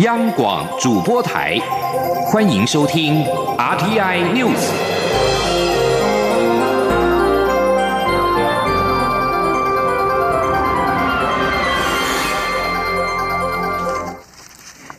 [0.00, 1.56] 央广主播台，
[2.26, 3.22] 欢迎收听
[3.56, 4.72] RTI News。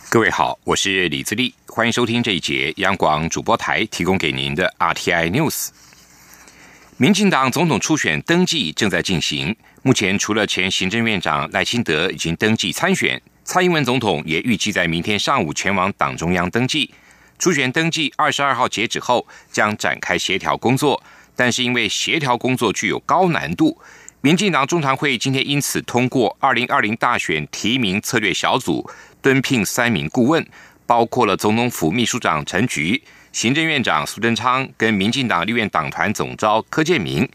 [0.10, 5.72] 各位好，我是李自立，欢迎收听这一节央广主播台提供给您的 RTI News。
[6.96, 13.22] 民进党总统初选登记正在进行，目前除了前行政院长赖清德已经登记参选。
[13.46, 16.92] 蔡英文总统也预计在明天上午前往党中央登记。
[17.38, 21.02] 初选登记二十二号截止后，将展开协调工作。
[21.36, 23.80] 但是因为协调工作具有高难度，
[24.22, 28.90] 民进党中常会今天因此通过二零二零大选提名策略小组
[29.22, 30.44] 敦聘三名顾问，
[30.88, 37.30] 包括了总统府秘书长陈菊、行政院长苏贞昌跟民进党立院党团总召柯建明，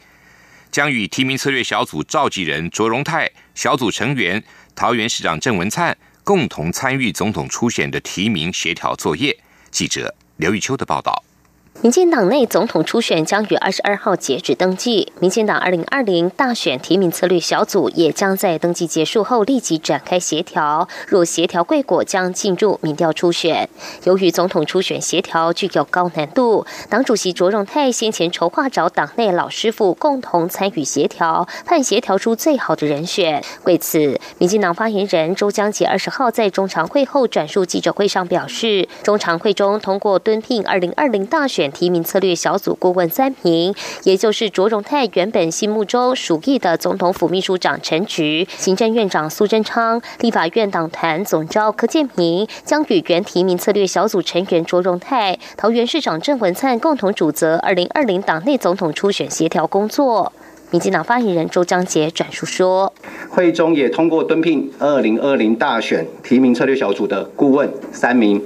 [0.70, 4.42] 将与提名策略小组召集人卓荣泰、小组成员。
[4.74, 9.36] 桃园市长郑文灿共同参与总统初选的提名协调作业。
[9.70, 11.29] 记者刘玉秋的报道。
[11.78, 20.86] 民进党内总统初选将于二十二号截止登记，民进党二零二零大选提名策略小组也将在登记结束后立即展开协调。
[21.06, 23.70] 若协调贵果，将进入民调初选。
[24.04, 33.42] 由于总统初选协调具有高难度，党主席卓荣泰先前筹划找党内老师傅共同参与协调，盼协调出最好的人选。
[33.64, 41.69] 为此，民进党发言人周江杰二十号在中常会后转述记者会上表示，中常会中通过敦聘二零二零大选。
[41.70, 60.32] 提名策略小组顾问三名，也就是卓荣泰原本心目中属意的总统府秘书长陈菊、行政院长苏贞昌、立法院党团总召柯建明，将与原提名策略小组成员卓荣泰、桃园市长郑文灿共同主责二零二零党内总统初选协调工作。
[60.72, 62.92] 民进党发言人周江杰转述说，
[63.28, 68.40] 会中也通过敦聘二零二零大选提名策略小组的顾问三名，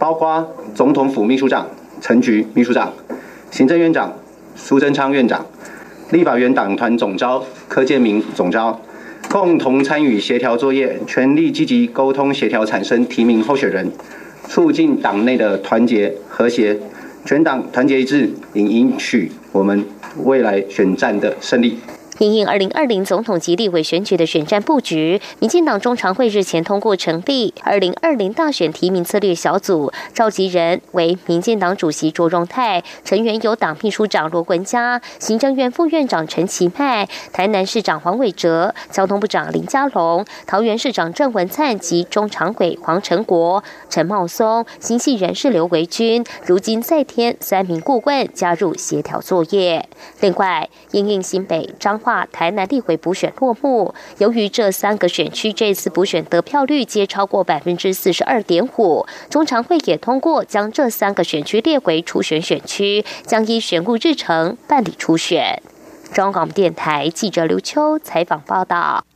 [0.00, 1.68] 包括总统府秘书长。
[2.02, 2.92] 陈菊秘书长、
[3.52, 4.12] 行政院长
[4.56, 5.46] 苏贞昌院长、
[6.10, 8.82] 立法院党团总召柯建明总召，
[9.30, 13.92] 共同参与协调作业，全力积极沟通协调，产生提名候选人，
[14.48, 16.76] 促进党内的团结和谐，
[17.24, 19.84] 全党团结一致，以赢取我们
[20.24, 21.78] 未来选战的胜利。
[22.18, 49.88] 因应二零二零总统及立委选举的选战布局，民进党中常会日前通过成立二零二零大选提名策略小组，召集人为民进党主席卓荣泰，成员有党秘书长罗文嘉、行政院副院长陈其迈、台南市长黄伟哲、交通部长林佳龙、桃园市长郑文灿及中常委黄成国、陈茂松、新系人士刘维军，如今再添三名顾问加入协调作业。
[50.20, 52.26] 另外，因应新北张化。
[52.32, 65.62] 台南立委补选落幕，由于这三个选区这次补选得票率皆超过百分之四十二点五，中常会也通过将这三个选区列为初选选区，将依选务日程办理初选。
[66.12, 69.06] 中广电台记者刘秋采访报道。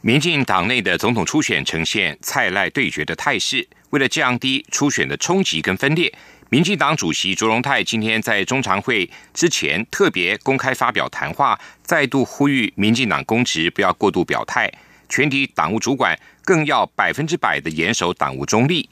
[0.00, 6.12] 民进党内的总统初选呈现蔡赖对决的态势，为了降低初选的冲击跟分裂。
[6.50, 14.72] 民进党主席卓荣泰今天在中常会之前特别公开发表谈话，再度呼吁民进党公职不要过度表态，
[15.10, 18.88] 全体党务主管更要百分之百的严守党务中立。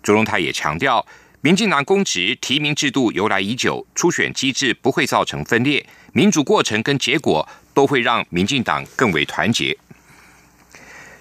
[0.00, 1.04] 卓荣泰也强调，
[1.40, 9.76] 民进党公职提名制度由来已久，初选机制不会造成分裂，民主过程跟结果都会让民进党更为团结。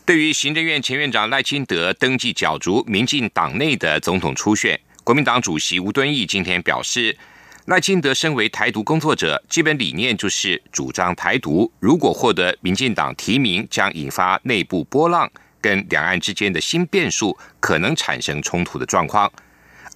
[0.06, 4.80] 对于行政院前院长赖清德登记角逐民进党内的总统初选。
[5.04, 7.18] 国民党主席吴敦义今天表示，
[7.66, 11.72] 赖清德身为台独工作者，基本理念就是主张台独。
[11.80, 15.30] 如果获得民进党提名，将引发内部波浪，
[15.60, 19.32] 跟两岸之间的新变数，可能产生冲突的状况。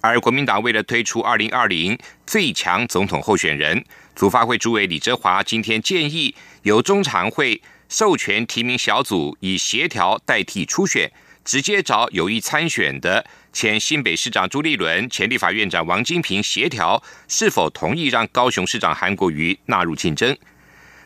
[0.00, 1.96] 而国民党为了推出二零二零
[2.26, 3.84] 最强总统候选人，
[4.16, 11.12] 组发会主委李哲华今天建议，由中常会授权提名小组以协调代替初选，
[11.44, 13.24] 直接找有意参选的。
[13.56, 20.36] 前新北市长朱立伦、前立法院长王金平协调是否同意让高雄市长韩国瑜纳入竞争。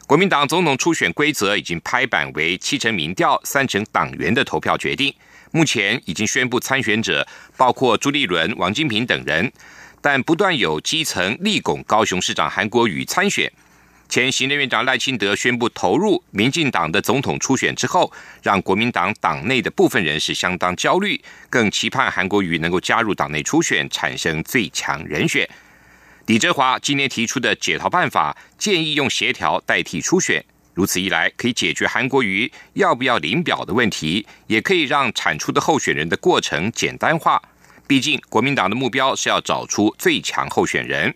[0.04, 5.14] 国民党总统初选规则已经拍板为七成民调、三成党员的投票决定。
[5.52, 7.24] 目前已经宣布参选者
[7.56, 9.52] 包括朱立伦、王金平等人，
[10.00, 13.48] 但不断有基层力拱高雄市长韩国瑜参选。
[14.10, 18.12] 前行政院长赖清德宣布投入民进党的总统初选之后，
[18.42, 25.48] 让国民党党内的部分人士相当焦虑，更期盼韩国瑜能够加入党内初选，产生最强人选。
[26.26, 37.40] 李哲华今天提出的解套办法，建议用协调代替初选，如此一来，可以解决韩国瑜要不要领表的问题，也可以让产出的候选人的过程简单化。
[37.86, 41.14] 毕竟，国民党的目标是要找出最强候选人。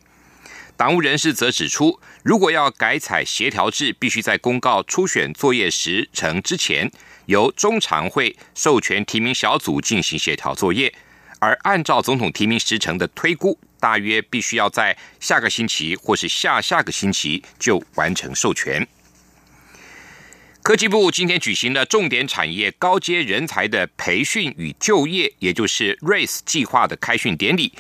[0.77, 6.91] 党务人士则指出，如果要改采协调制，必须在公告初选作业时程之前，
[7.27, 10.95] 由中常会授权提名小组进行协调作业，
[11.39, 18.89] 而按照总统提名时程的推估，大约必须要在下个星期或是下下个星期就完成授权。
[20.63, 27.75] 科技部今天举行了重点产业高阶人才的培训与就业，也就是 RACE 计划的开训典礼。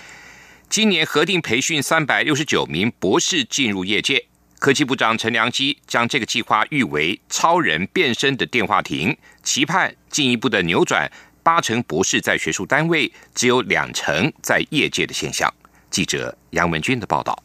[0.68, 4.26] 今年核定培训三百六十九名博士进入业界。
[4.64, 11.06] 科技部长陈良基将这个计划誉为“超人变身”的电话亭，期盼进一步的扭转
[11.42, 15.52] 八成博士在学术单位，只有两成在业界的现象。
[15.90, 17.38] 记者杨文军的报道。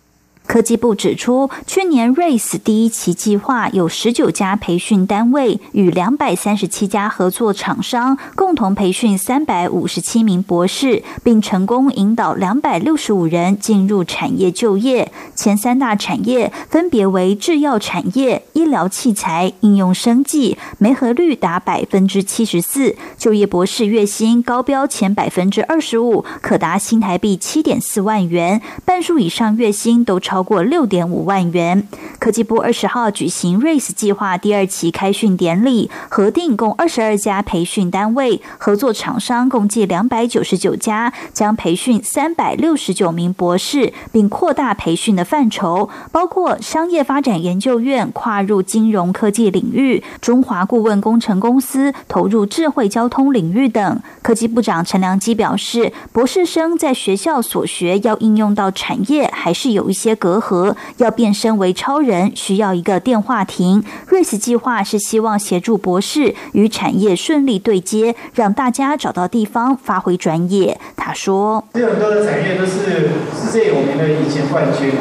[0.50, 15.12] 科技部指出，去年 RACE 第一期计划有十九家培训单位与两百三十七家合作厂商共同培训三百五十七名博士，并成功引导两百六十五人进入产业就业。
[15.36, 30.38] 前三大产业分别为制药产业、医疗器材、应用生技，媒合率达百分之七十四，就业博士月薪高标前百分之二十五，可达新台币七点四万元，半数以上月薪都超。
[30.39, 31.86] 超过六点五万元。
[32.18, 54.01] 科技部二十号举行 RACE 计划第二期开训典礼，核定共二十二家培训单位，合作厂商共计两百九十九家，将培训三百六十九名博士，并扩大培训的范畴，包括商业发展研究院跨入金融科技领域，中华顾问工程公司投入智慧交通领域等。
[54.21, 60.29] 科技部长陈良基表示，博士生在学校所学要应用到产业，还是有一些隔。
[60.30, 63.84] 隔阂要变身为超人，需要一个电话亭。
[64.06, 70.80] 瑞斯计划是希望协助博士与产业顺利对接，让大家找到地方发挥专业。
[70.96, 74.92] 他说：“有很多的产业都是世界有名的以前冠军，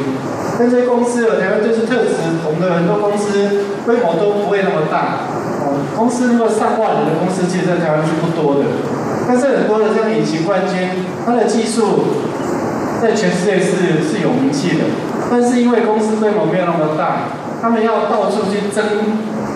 [0.57, 5.27] 但这些公司台湾就是特质同的很多公司规模都不会那么大。
[5.95, 8.65] 公司那么上万人的公司，其实在台湾是不多的。
[9.27, 10.89] 但是很多的这样隐形冠军，
[11.23, 12.05] 他的技术
[12.99, 14.85] 在全世界是是有名气的。”
[15.29, 17.29] 但是因为公司规模没有那么大，
[17.61, 18.83] 他们要到处去争，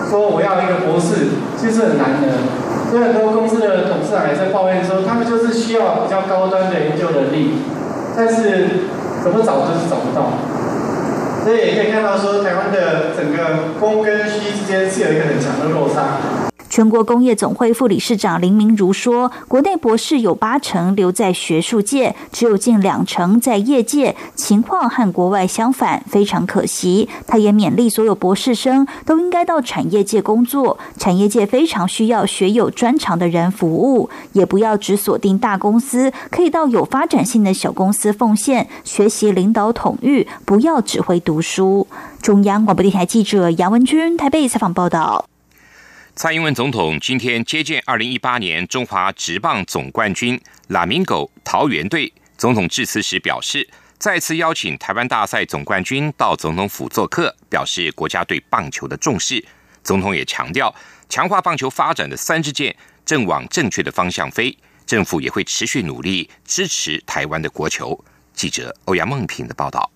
[0.08, 2.28] 说我要一个博士，其实很难的。
[2.90, 7.58] 所以很多公司的董事长也在抱怨说，他们就是需要比较高端的研究能力，
[8.16, 8.86] 但是
[9.24, 10.38] 怎么找就是找不到。
[11.42, 16.43] 所以也可以看到说，台湾的整个供跟需之间是有一个很强的落差。
[16.74, 41.86] 全国工业总会副理事长林明如说：“国内博士有八成留在学术界，只有近两成在业界，情况和国外相反，非常可惜。”他也勉励所有博士生都应该到产业界工作，产业界非常需要学有专长的人服务，也不要只锁定大公司，可以到有发展性的小公司奉献，学习领导统御，不要只会读书。
[42.20, 45.26] 中央广播电台记者杨文君台北采访报道。
[46.16, 52.12] 蔡英文总统今天接见二零一八年中华职棒总冠军拉明狗桃园队。
[52.38, 53.68] 总统致辞时表示，
[53.98, 59.44] 再次邀请台湾大赛总冠军到总统府做客，表示国家对棒球的重视。
[59.82, 60.72] 总统也强调，
[61.08, 62.74] 强化棒球发展的三支箭
[63.04, 64.56] 正往正确的方向飞，
[64.86, 68.04] 政府也会持续努力支持台湾的国球。
[68.32, 69.90] 记者欧阳梦平的报道。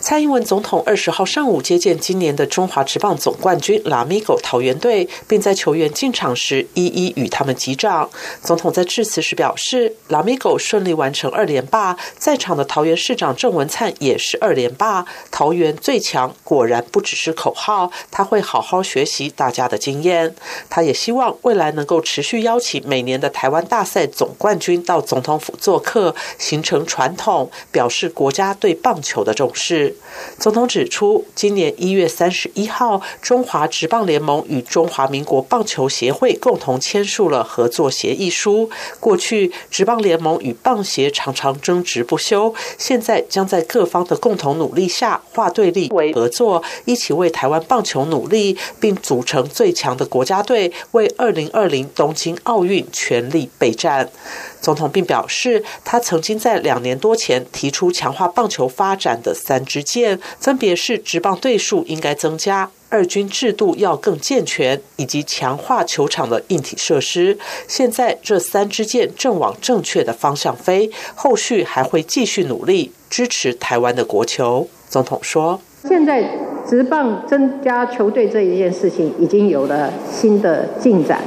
[0.00, 8.08] 蔡英文总统二十号上午接见今年的中华职棒总冠军拉米狗桃园队，并在球员进场时一一与他们击掌。
[8.42, 15.04] 总统在致辞时表示，拉米狗顺利完成二连霸，在场的桃园市长郑文灿也是二连霸。
[15.30, 20.34] 桃园最强果然不只是口号，他会好好学习大家的经验。
[20.70, 29.89] 他也希望未来能够持续邀请每年的台湾大赛总冠军到总统府做客，形成传统，表示国家对棒球的重视。
[30.38, 38.70] 总统指出，今年一月三十一号，中华职棒联盟与中华民国棒球协会共同签署了合作协议书。
[38.98, 54.10] 过去，职棒联盟与棒协常常争执不休，现在将在各方的共同努力下，化对立为合作，一起为台湾棒球努力，并组成最强的国家队，为二零二零东京奥运全力备战。
[54.60, 67.38] 总统并表示，他曾经在两年多前提出强化棒球发展的三支箭，分别是职棒队数应该增加、二军制度要更健全，以及强化球场的硬体设施。
[67.66, 74.68] 现在这三支箭正往正确的方向飞，后续还会继续努力支持台湾的国球。
[74.88, 76.22] 总统说：“现在
[76.68, 81.22] 职棒增加球队这一件事情已经有了新的进展。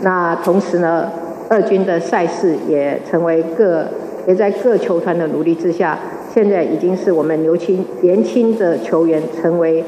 [0.00, 1.12] 那同时呢，
[1.52, 3.86] 二军的赛事也成为各
[4.26, 5.98] 也在各球团的努力之下，
[6.32, 9.84] 现在已经是我们年轻年轻的球员成为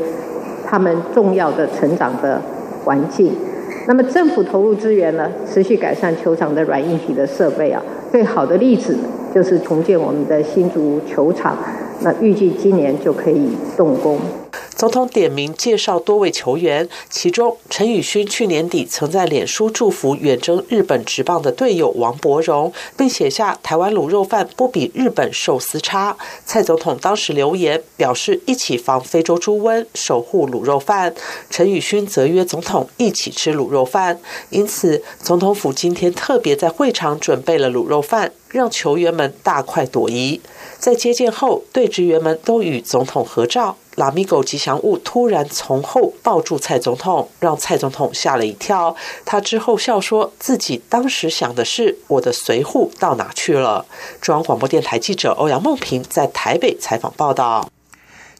[0.66, 2.42] 他们重要的成长的
[2.84, 3.32] 环境。
[3.86, 7.82] 那么政府投入资源呢，持续改善球场的软硬体的设备啊。
[8.12, 8.98] 最好的例子
[9.34, 11.56] 就是重建我们的新竹球场，
[12.02, 14.18] 那预计今年就可以动工。
[14.84, 26.14] 总统点名介绍多位球员，其中陈宇勋去年底曾在脸书祝福远征日本职棒的队友王柏荣，并写下“台湾卤肉饭不比日本寿司差”。
[26.44, 31.14] 蔡总统当时留言表示：“一起防非洲猪瘟，守护卤肉饭。”
[31.48, 34.20] 陈宇勋则约总统一起吃卤肉饭。
[34.50, 40.42] 因此，总统府今天特别在会场准备了卤肉饭，让球员们大快朵颐。
[40.78, 43.78] 在接见后，队职员们都与总统合照。
[43.96, 48.96] 拉米狗吉祥物突然从后抱住蔡总统，让蔡总统吓了一跳。
[49.24, 53.86] 他之后笑说自己当时想的是：“我的随扈到哪去了？”
[54.20, 57.70] 中央广播电台记者欧阳梦平在台北采访报道。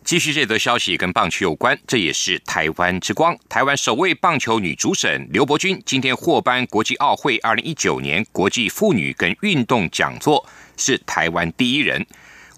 [0.05, 3.35] 继续这则消息跟棒球有关，这也是台湾之光。
[3.49, 10.45] 台湾首位棒球女主审刘伯君今天获颁国际奥会二零一九年国际妇女跟运动讲座，
[10.77, 12.07] 是台湾第一人。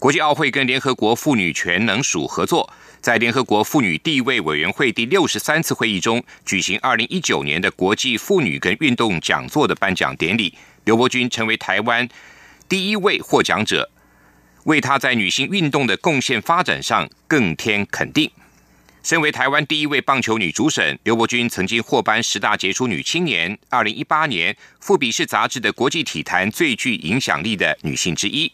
[0.00, 2.68] 国际奥会跟联合国妇女全能署合作。
[3.06, 12.08] 在联合国妇女地位委员会第六十三次会议中，举行二零一九年的国际妇女跟运动讲座的颁奖典礼，刘伯君成为台湾
[12.68, 13.88] 第一位获奖者，
[14.64, 18.28] 为他在女性运动的贡献发展上更添肯定。
[19.04, 28.50] 身为台湾第一位棒球女主审，刘伯君曾经获颁十大杰出女青年、二零一八年《富比士》杂志的国际体坛最具影响力的女性之一。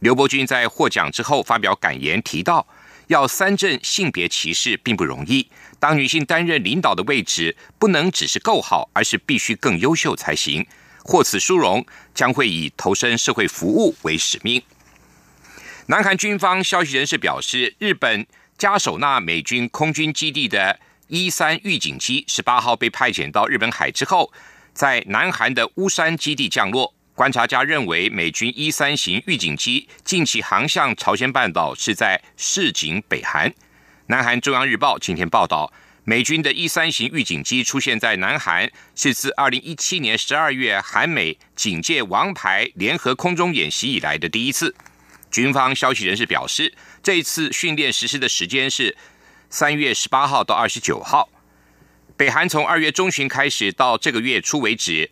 [0.00, 2.66] 刘伯君在获奖之后发表感言，提到。
[3.08, 5.48] 要三振性别歧视并不容易。
[5.78, 10.66] 当女性担任领导的位置，不能只是够好，而是必须更优秀才行。
[11.04, 14.62] 获此殊荣，将会以投身社会服务为使命。
[15.86, 18.24] 南韩军方消息人士表示，日本
[18.56, 20.78] 加首纳美军空军基地的
[21.08, 24.32] 一三预警机十八号被派遣到日本海之后，
[24.72, 26.94] 在南韩的乌山基地降落。
[27.14, 33.52] 观察家认为，美军一三型预警机近期航向朝鲜半岛是在示警北韩。
[34.06, 35.70] 南韩中央日报今天报道，
[36.04, 44.74] 美军的一三型预警机出现在南韩，是自二零一七年十二月韩美警戒王牌联合空中演习以来的第一次。
[45.30, 48.96] 军方消息人士表示，这一次训练实施的时间是
[49.50, 51.28] 三月十八号到二十九号。
[52.16, 55.10] 北韩从二月中旬开始到这个月初为止。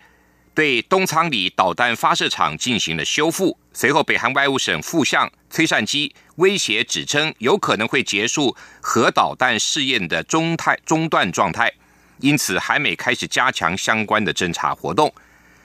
[0.55, 3.59] 对东仓里导弹发射场进行了修复。
[3.73, 11.73] 随后，北韩外务省副相崔善基威胁指称，有可能会结束核导弹试验的中态中断状态，
[12.19, 15.13] 因此韩美开始加强相关的侦查活动。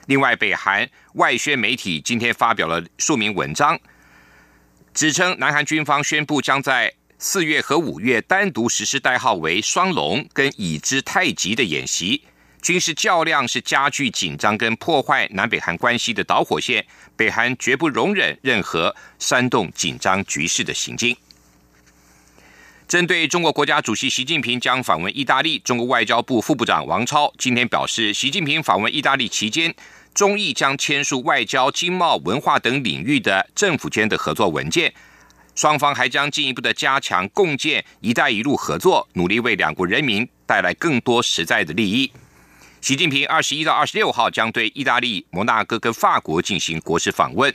[0.06, 3.78] 另外，北韩外宣媒体今天发表了数名文章，
[4.94, 12.22] 指称南韩军方宣布将在四月和五月单独实施代号为“双龙”跟“已知太极”的演习。
[12.66, 21.16] 军事较量是加剧紧张跟破坏南北韩关系的导火线，北韩绝不容忍任何煽动紧张局势的行径。
[22.88, 29.72] 针对中国国家主席习近平将访问意大利，中国外交部副部长王超今天表示，习近平访问意大利期间，
[30.12, 34.92] 中意将签署外交、经贸、文化等领域的政府间的合作文件，
[35.54, 42.10] 双方还将进一步的加强共建“一带一路”合作，努力为两国人民带来更多实在的利益。
[42.86, 47.52] 习近平二十一到二十六号将对意大利、摩纳哥跟法国进行国事访问。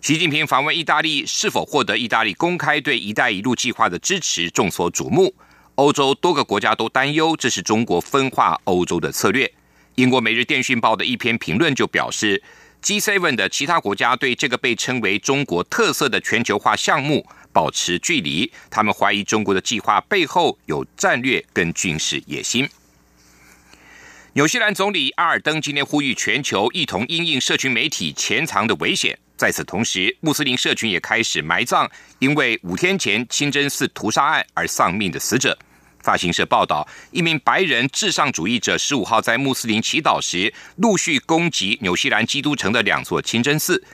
[0.00, 5.34] 习近平访问意大利是否获得意大利公开对“一带一路”计划的支持，众所瞩目。
[5.74, 9.52] 欧洲多个国家都担忧这是中国分化欧洲的策略。
[9.96, 12.42] 英国《每日电讯报》的一篇评论就表示
[12.82, 22.66] ，G7 的其他国家对这个被称为中国特色的全球化项目保持距离，他们怀疑中国的计划背后有战略跟军事野心。
[24.34, 29.18] 纽西兰总理阿尔登今天呼吁全球一同因应社群媒体潜藏的危险。
[29.36, 31.86] 在此同时，穆斯林社群也开始埋葬
[32.18, 35.58] 因为五天前清真寺屠杀案而丧命的死者。
[36.02, 43.84] 发行社报道，一名白人至上主义者十五号在穆斯林祈祷时，陆续攻击纽西兰基督城的两座清真寺，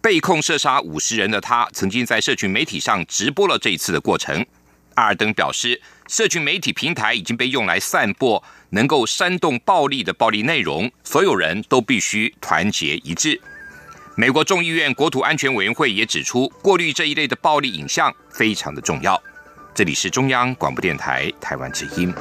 [0.00, 4.46] 被控射杀五十人的他，曾经在社群媒体上直播了这一次的过程。
[4.94, 13.40] 阿尔登表示，社群媒体平台已经被用来散播能够煽动暴力的暴力内容，所有人都必须团结一致。
[14.16, 19.22] 美国众议院国土安全委员会也指出，过滤这一类的暴力影像非常的重要。
[19.74, 22.14] 这里是中央广播电台台湾之音。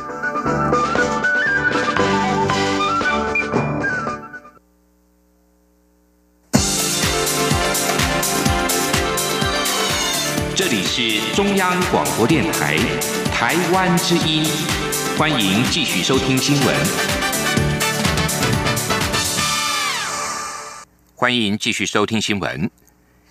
[10.53, 12.77] 这里是中央广播电台
[13.31, 14.43] 台湾之音，
[15.17, 16.75] 欢迎继续收听新闻。
[21.15, 22.69] 欢迎继续收听新闻。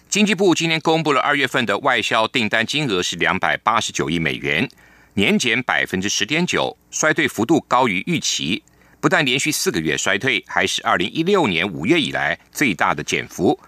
[0.08, 4.66] 经济部今天公布了二月份的外销订单金额是两百八十九亿美元，
[5.12, 8.62] 年减百分之十点九，衰退幅度高于预期。
[8.98, 13.60] 不但连续四个月衰退，还是二零一六年五月以来最大的减幅。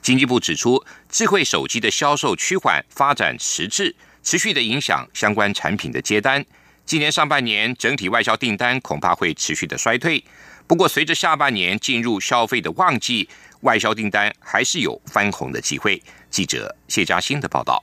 [0.00, 6.46] 经济部指出，智慧手机的销售趋缓，发展迟滞，持续的影响相关产品的接单。
[6.86, 10.22] 今年上半年整体外销订单恐怕会持续的衰退。
[10.68, 13.28] 不过，随着下半年进入消费的旺季，
[13.62, 16.00] 外销订单还是有翻红的机会。
[16.30, 17.82] 记者谢嘉欣的报道。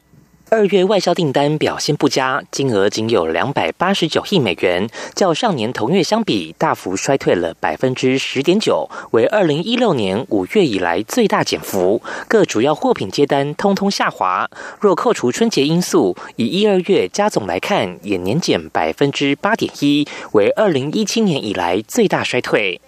[0.53, 12.00] 二月外销订单表现不佳，金额仅有两百八十九亿美元，较上年同月相比大幅衰退了百分之十点九，为二零一六年五月以来最大减幅。
[12.27, 14.48] 各主要货品接单通通下滑。
[14.79, 22.79] 若扣除春节因素，以一二月加总来看，也年减百分之八点一，为二零一七年以来最大衰退。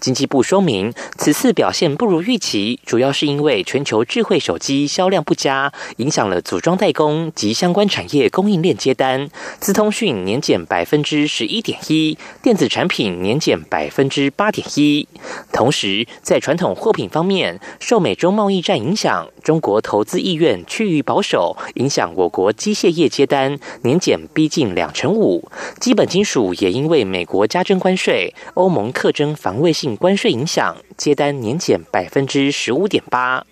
[0.00, 9.30] 经济部说明，此次表现不如预期，主要是因为全球智慧手机销量不佳，影响了组装代工及相关产业供应链接单。
[9.58, 15.08] 资通讯年减百分之十一点一，电子产品年减百分之八点一。
[15.52, 25.50] 同时，在传统货品方面，受美中贸易战影响，中国投资意愿趋于保守，影响我国机械业接单年减逼近两成五。
[25.80, 29.53] 基本金属也因为美国加征关税，欧盟特征防。
[29.60, 33.44] 卫性关税影响，接单年减百分之十五点八。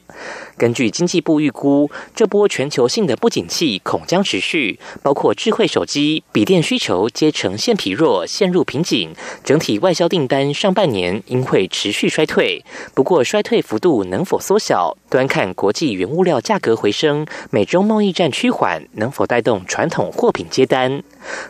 [0.57, 9.13] 根据经济部预估，这波全球性的不景气恐将持续，包括智慧手机、笔电需求皆呈现疲弱，陷入瓶颈。
[9.43, 12.65] 整体外销订单上半年应会持续衰退，
[12.95, 21.03] 不过衰退幅度能否缩小，端看国际原物料价格回升、美中贸易战趋缓能否带动传统货品接单。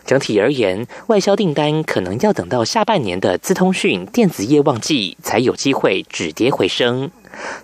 [0.05, 7.11] 整体而言，外销订单可能要等到下半年的资通讯、电子业旺季，才有机会止跌回升。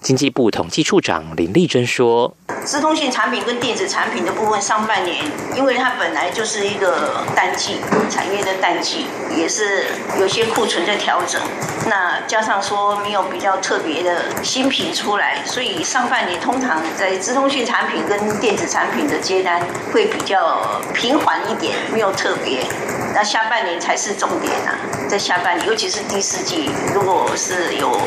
[0.01, 5.23] 经济部统计处长林丽珍说：“资通讯产品跟电子产品的部分，上半年
[5.55, 7.77] 因为它本来就是一个淡季，
[8.09, 9.05] 产业的淡季，
[9.35, 9.85] 也是
[10.19, 11.39] 有些库存在调整。
[11.87, 19.61] 那加上说没有比较特别的新品出来，所以上半年通常在资通讯产品跟电子产品的接单
[19.93, 22.65] 会比较平缓一点，没有特别。
[23.13, 24.77] 那下半年才是重点啊，
[25.09, 27.99] 在下半年，尤其是第四季，如果是有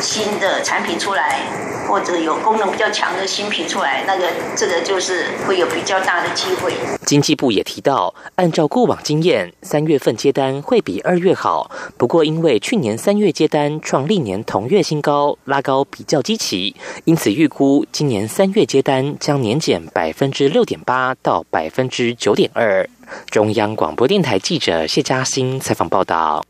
[0.00, 1.40] 新的产品。”出出来，
[1.86, 6.72] 或者有功能比较强的新品出来，那个这个就是会有比较大的机会。
[7.06, 11.70] 经济部也提到，按照过往经验，三月份接单会比二月好。
[11.96, 22.90] 不过，因为去年三月接单创历年同月新高，拉高比较积极，因此预估今年三月接单将年减百分之六点八到百分之九点二。
[23.30, 26.44] 中央广播电台记者谢嘉欣采访报道。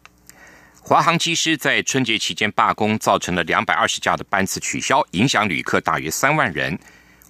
[0.89, 6.79] 华航机师在春节期间罢工，造成了两百二十架的班次取消，影响旅客大约三万人。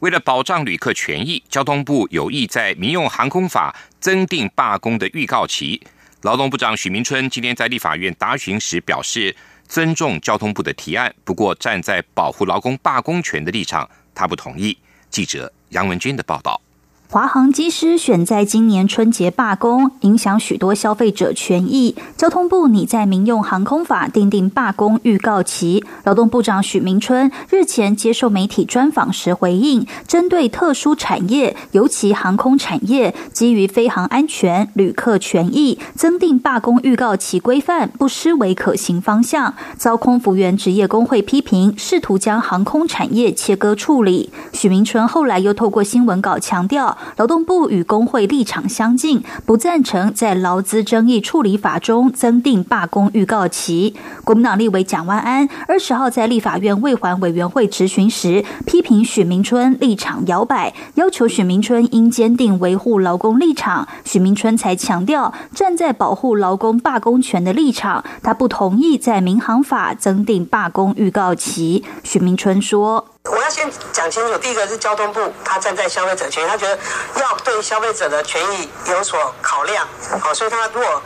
[0.01, 5.81] 为了保障旅客权益，交通部有意在民用航空法增订罢工的预告期。
[6.21, 9.35] 劳动部长许明春今天在立法院答询时表示，
[9.67, 14.77] 尊重交通部的提案，不过站在保护劳工罢工权的立场，他不同意。
[15.09, 16.61] 记者杨文军的报道。
[17.09, 21.95] 华航机师选在今年春节罢工，影响许多消费者权益。
[22.17, 25.85] 交通部拟在民用航空法订定罢工预告期。
[26.03, 39.55] 劳动部长许明春日前接受媒体专访时回应，针对特殊产业，尤其航空产业，基于飞航安全、旅客权益，增订罢工预告期规范，不失为可行方向。
[39.77, 44.33] 遭空服员职业工会批评，试图将航空产业切割处理。
[44.53, 46.96] 许明春后来又透过新闻稿强调。
[47.17, 53.95] 劳动部与工会立场相近，不赞成在劳资争议处理法中增订罢工预告期。
[54.25, 63.89] 国民党立委蒋万安二十号在立法院未还委员会质询时，批评许明春立场摇摆，要求许明春应坚定维护劳工立场。
[64.05, 71.85] 许明春才强调站在保护劳工罢工权的立场，他不同意在民航法增订罢工预告期。
[72.03, 73.16] 许明春说。
[73.31, 76.79] 我要先讲清楚，第一个是交通部，他站在消费者权益，他觉得
[77.21, 79.87] 要对消费者的权益有所考量，
[80.21, 81.03] 好，所以他如果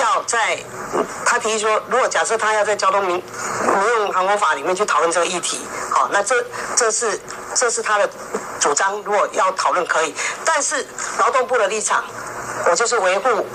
[0.00, 0.58] 要在，
[1.24, 6.44] 他提议说，如果假设他要在交通民民用航空法里面去讨论这个议题，好，那这
[6.76, 7.20] 这是
[7.54, 8.08] 这是他的
[8.58, 10.86] 主张，如果要讨论可以，但是
[11.18, 12.04] 劳动部的立场，
[12.68, 13.46] 我就是维护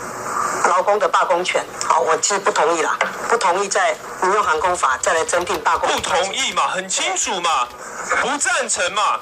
[0.70, 1.64] 劳工的罢工权。
[1.88, 2.98] 好，我其实不同意啦，
[3.30, 5.90] 不同意在民用航空法再来增订罢工。
[5.90, 7.68] 不同意嘛，很清楚嘛，
[8.22, 9.18] 不赞成嘛，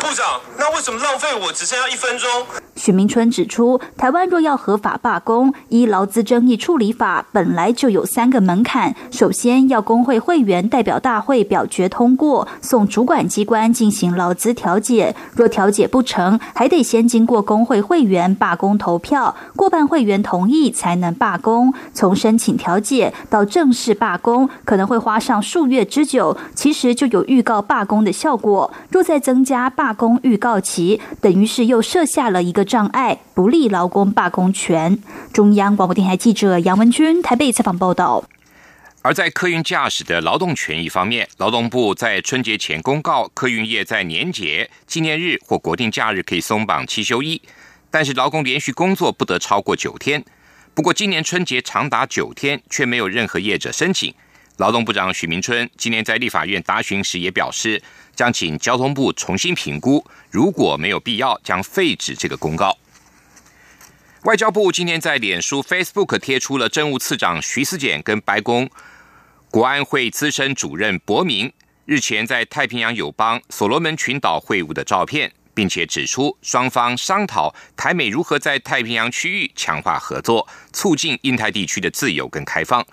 [0.00, 2.46] 部长，那为什么浪费我只剩下一分钟？
[2.76, 21.72] 许明春指出，台湾若要合法罢工，依劳资争议处理法本来就有三个门槛：首先要工会会员代表大会表决通过，送主管机关进行劳资调解；若调解不成，还得先经过工会会员罢工投票，过半会员同意才能罢工。
[21.94, 28.70] 从申请调解到正式罢工，可能会花上数月之久，其实就有预告罢工的效果。
[28.90, 32.65] 若再增加罢工预告期，等于是又设下了一个。
[32.66, 34.98] 障碍不利劳工罢工权。
[35.32, 38.24] 中央广播电台记者杨文君台北采访报道。
[39.02, 47.40] 而在客运驾驶的劳动权益方面，劳动部在春节前公告，客运业在年节、纪念日或国定假日可以松绑七休一，
[47.88, 50.24] 但是劳工连续工作不得超过九天。
[50.74, 54.12] 不过今年春节长达九天，却没有任何业者申请。
[54.56, 57.82] 劳动部长许明春今天在立法院答询时也表示，
[58.14, 62.76] 将请交通部重新评估，如果没有必要，将废止这个公告。
[64.22, 68.68] 外交部今天在脸书 Facebook 贴出了政务次长徐思俭跟白宫
[69.50, 71.52] 国安会资深主任博明
[71.84, 82.84] 日前在太平洋友邦所罗门群岛会晤的照片，并且指出双方商讨台美如何在太平洋区域强化合作，促进印太地区的自由跟开放。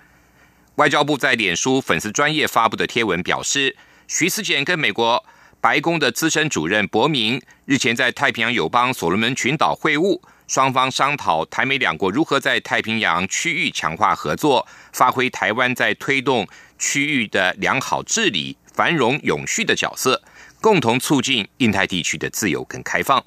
[0.75, 3.75] 外交部在脸书粉丝专业发布的贴文表示，
[4.07, 5.23] 徐思俭跟美国
[5.61, 16.47] 白宫的资深主任博明日前在太平洋友邦所罗门群岛会晤，双方商讨台美两国如何在太平洋区域强化合作，发挥台湾在推动
[16.79, 20.23] 区域的良好治理、繁荣永续的角色，
[20.59, 23.23] 共同促进印太地区的自由跟开放。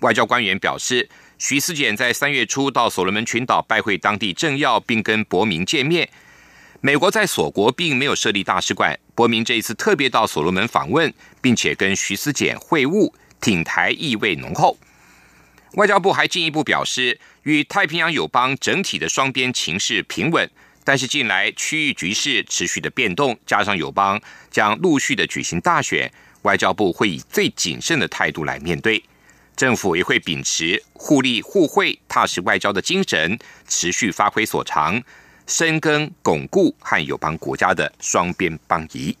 [0.00, 1.08] 外交官员表示，
[1.38, 6.06] 徐思俭在三月初到所罗门群岛拜会当地政要，并跟博明见面。
[6.86, 14.78] 美国在锁国并没有设立大使馆，伯明这一次特别到所罗门访问，并且跟徐思俭会晤，挺台意味浓厚。
[15.72, 20.48] 外交部还进一步表示，与太平洋友邦整体的双边情势平稳，
[20.84, 26.08] 但是近来区域局势持续的变动，加上友邦将陆续的举行大选，
[26.42, 29.02] 外交部会以最谨慎的态度来面对。
[29.56, 35.02] 政府也会秉持互利互惠、踏实外交的精神，持续发挥所长。
[35.46, 39.16] 深耕巩固和友邦国家的双边邦谊。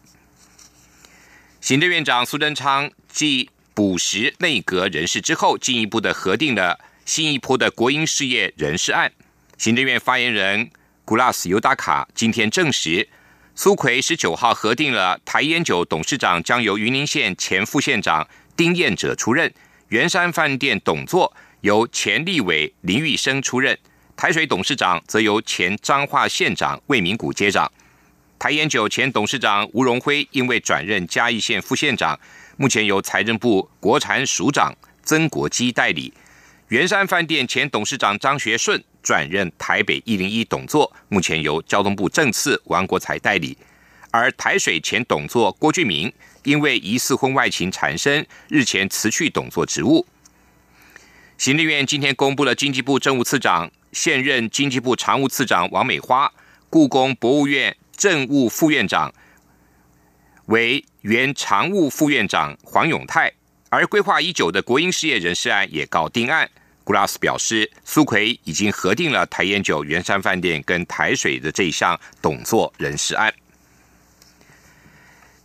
[1.60, 9.12] 行政院长苏贞昌继补实内阁人事之后，进一步的核定了新一波的国营事业人事案。
[9.58, 10.70] 行政院发言人
[11.04, 13.08] 古拉斯尤达卡今天证实，
[13.54, 19.52] 苏奎十九号核定了台烟酒董事长将由云林县前副县长丁彦哲出任，
[19.88, 23.78] 圆山饭店董座由前立委林玉生出任。
[24.16, 27.70] 台水董事长则由前彰化县长魏明谷接掌，
[28.38, 32.18] 台烟酒前董事长吴荣辉因为转任嘉义县副县长，
[32.56, 36.14] 目前由财政部国产署长曾国基代理。
[36.68, 43.56] 圆山饭店前董事长张学顺转任台北一零一董座，目前由交通部政次王国才代理。
[44.10, 46.10] 而台水前董座郭俊明
[46.44, 50.06] 因为疑似婚外情缠身，日前辞去董座职务。
[51.36, 53.70] 行政院今天公布了经济部政务次长。
[53.96, 56.30] 现任经济部常务次长王美花，
[56.68, 59.10] 故宫博物院政务副院长
[60.44, 63.32] 为原常务副院长黄永泰，
[63.70, 66.48] 而规划已久的国营事业人事案也告定案。
[66.84, 73.32] 古拉斯表示，苏奎已经核定了台烟酒、圆山饭店跟台水的这一项董座人事案。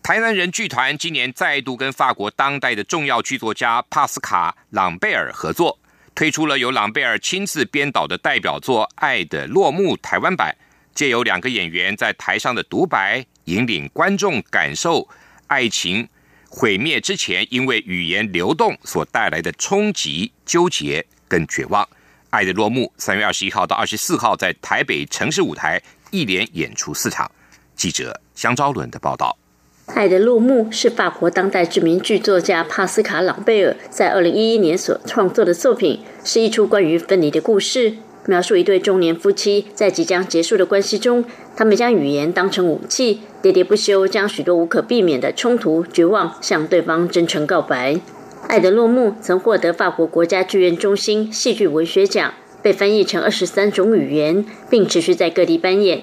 [0.04, 5.80] 台南人剧团今年再度跟法国当代的重要剧作家帕斯卡朗贝尔合作。
[6.14, 10.56] 推出了由朗贝尔亲自编导的代表作《爱的落幕》台湾版，
[10.94, 15.08] 借由两个演员在台上的独白，引领观众感受
[15.48, 16.08] 爱情
[16.50, 21.84] 毁灭之前因为语言流动所带来的冲击、纠结跟绝望。
[22.30, 27.30] 《爱的落幕》三月二十一号到二十四号在台北城市舞台一连演出四场。
[27.76, 29.36] 记者香昭伦的报道。
[29.88, 37.94] 《爱的落幕》是法国当代知名剧作家帕斯卡·朗贝尔在二零一一年所创作的作品，是一出关于分离的故事，
[38.26, 47.94] 描述一对中年夫妻在即将结束的关系中，他们将语言当成武器，喋喋不休，将许多无可避免的冲突、绝望向对方真诚告白。
[48.48, 56.02] 《爱的落幕》曾获得法国国家剧院中心戏剧文学奖，被翻译成二十三种语言，并持续在各地扮演。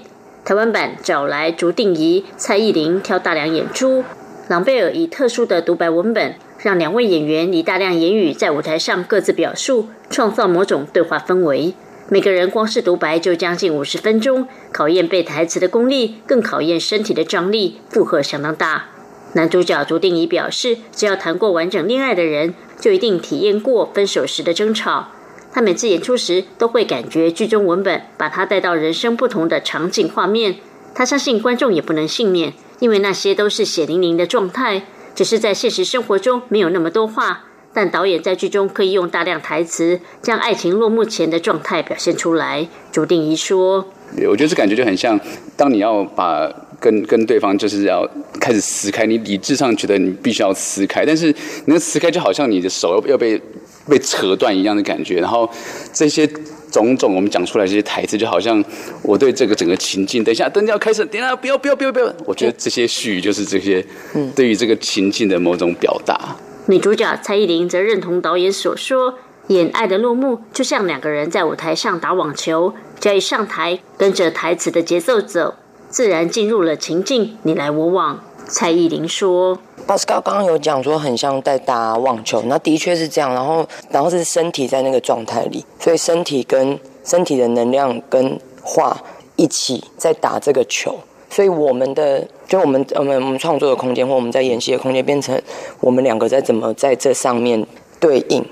[0.48, 4.02] 台湾版找来竹定仪、蔡依林挑大梁演出。
[4.48, 11.74] 朗贝尔以特殊的独白文本，让两位演员以大量言语在舞台上各自表述，创造某种对话氛围。
[12.08, 18.86] 每个人光是独白就将近五十分钟，考验背台词的功力，更考验身体的张力，负荷相当大。
[19.34, 25.08] 男主角朱定仪表示，只要谈过完整恋爱的人，就一定体验过分手时的争吵。
[25.58, 30.54] 他每次演出时，都会感觉剧中文本把他带到人生不同的场景画面。
[30.94, 34.84] 他相信观众也不能幸免，因为那些都是血淋淋的状态，
[35.16, 37.46] 只是在现实生活中没有那么多话。
[37.74, 42.68] 但导演在剧中可以用大量台词，将爱情落幕前的状态表现出来。
[42.92, 43.88] 朱定仪说
[44.30, 45.18] ：“我觉得这感觉就很像，
[45.56, 51.34] 当你要把跟跟对方就是要开始撕开，你理智上觉得你必须要撕开，但是
[51.66, 53.42] 那撕开就好像你的手要要被
[53.88, 55.20] 被扯断一样的感觉。
[55.20, 55.48] 然后
[55.92, 56.26] 这些
[56.70, 58.62] 种种我们讲出来这些台词，就好像
[59.02, 63.84] 我对这个整个情境，等一下，等下要开始，等下不要不要不要不要，我觉得这些絮就是这些
[64.36, 69.14] 对于这个情境的某种表达。”女主角蔡依林则认同导演所说，
[69.46, 75.54] 演爱的落幕就像两个人在舞台上打网球，只要一上台，跟着台词的节奏走，
[75.88, 78.22] 自然进入了情境，你来我往。
[78.48, 83.32] 蔡依林说：“巴斯高刚刚有讲说很像在打网球，那的确是这样。
[83.34, 88.96] 然后，然后是身体在那个状态里，所以身体跟身体的能量跟画
[89.36, 90.98] 一起在打这个球。”
[91.30, 95.38] 所以我们的，就我们我们我们创作的空间，或我们在演戏的空间，变成
[95.80, 97.66] 我们两个在怎么在这上面
[98.00, 98.42] 对应。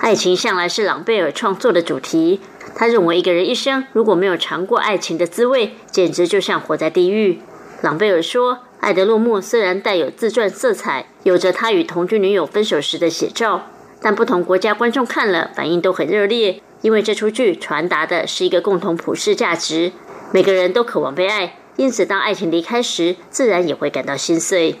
[0.00, 2.40] 爱情向来是朗贝尔创作的主题。
[2.74, 7.42] 他认为一个人一生如果没有尝过爱情的滋味，简直就像活在地狱。
[7.82, 13.68] 朗贝尔说：“爱的落幕虽然带有自传色彩，有着他与同居女友分手时的写照，
[14.00, 19.92] 但不同国家观众看了反应都很热烈，因为这出剧传达的是一个共同普世价值：
[20.32, 24.74] 每个人都渴望被爱。”因此，当爱情离开时，自然也会感到心碎。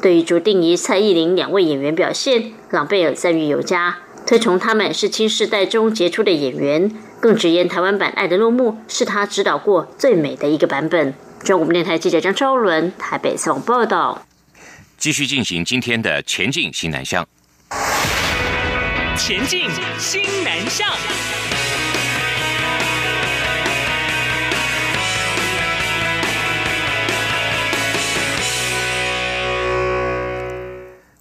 [0.00, 11.12] 对于朱定怡、蔡依林两位演员表现，朗贝尔赞誉有加，推崇他们是新世代中杰出的演员，更直言台湾版《爱的落幕》是他指导过最美的一个版本。
[11.44, 14.26] 中国电台记者张超伦台北采访报道。
[14.96, 17.26] 继续进行今天的前进新南向。
[19.18, 20.88] 前进新南向。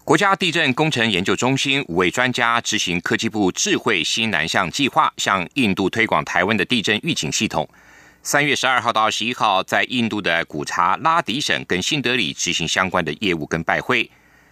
[0.03, 7.67] 国家地震工程研究中心五位专家执行科技部智慧新南向计划，向印度推广台湾的地震预警系统。
[8.23, 14.07] 三月十二号到二十一号，在印度的古查拉迪省跟新德里执行相关的业务跟拜会。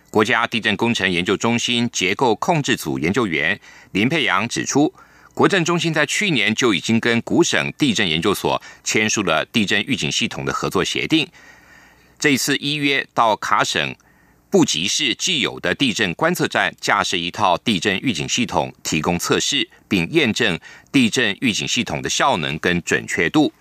[0.10, 3.60] 国家地震工程研究中心结构控制组研究员
[3.92, 4.92] 林佩阳指出，
[5.36, 11.30] 国政中心在去年就已经跟古省地震研究所签署了地震预警系统的合作协定。
[12.18, 13.96] 这一次依约到卡省。
[14.52, 20.60] 布吉市既有的地震观测站架设一套地震预警系统，提供测试并验证
[20.92, 23.54] 地震预警系统的效能跟准确度。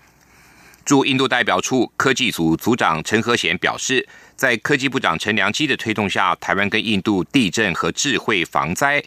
[0.87, 9.05] 驻印度代表处科技组组长陈和贤表示，在科技部长陈良基的推动下，台湾跟印度地震和智慧防灾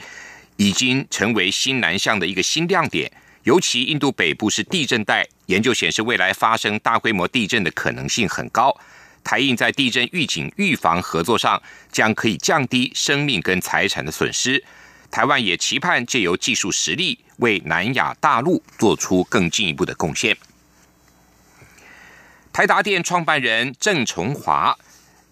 [0.58, 3.12] 已经成为新南向的一个新亮点。
[3.42, 8.80] 尤其印度北部是地震带，研究显示未来发生大规模地震的可能性很高。
[9.24, 14.64] 台印在地震预警预防合作上，将可以降低生命跟财产的损失。
[15.10, 20.38] 台湾也期盼借由技术实力，为南亚大陆做出更进一步的贡献。
[22.54, 24.78] 台达电创办人郑崇华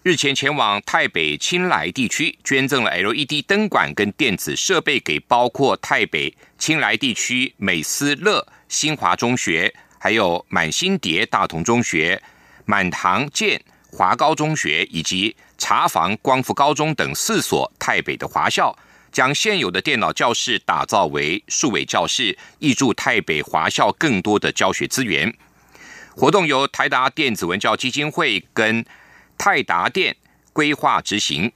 [0.02, 12.22] 日前前往台北青来地区，捐赠了 LED 灯管跟电子设备给包括台北青来地区美思乐新华中学，还有满新蝶大同中学、
[12.64, 13.62] 满堂建。
[13.92, 18.76] 华高中学以及茶房光复高中等四所台北的华校，
[19.12, 25.34] 将现有的电脑教室打造为数位教室，挹注台北华校更多的教学资源。
[26.16, 28.84] 活动由台达电子文教基金会跟
[29.36, 30.16] 泰达电
[30.52, 31.52] 规划执行。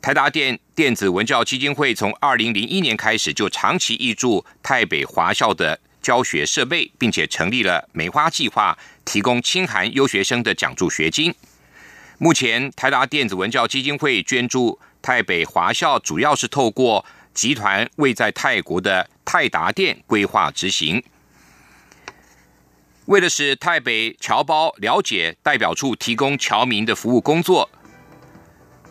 [0.00, 11.34] 台达电电子文教基金会从二零零一年开始就长期挹注台北华校的教学设备，并且成立了梅花计划，提供清寒优学生的奖助学金。
[12.20, 21.00] 目前，台达电子文教基金会捐助台北华校，主要是透过集团位在泰国的泰达电规划执行。
[23.04, 27.70] 为了使台北侨胞了解代表处提供侨民的服务工作，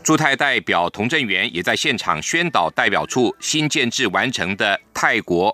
[0.01, 5.53] 驻泰代表童振源也在现场宣导代表处新建制完成的泰国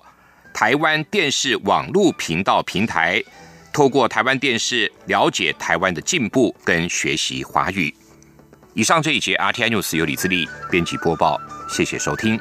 [0.54, 3.24] 台湾电视网络频道平台。
[3.74, 7.94] 透过台湾电视了解台湾的进步跟学习华语。
[8.76, 12.40] 以上这一节 RTI News 由李自力编辑播报，谢谢收听。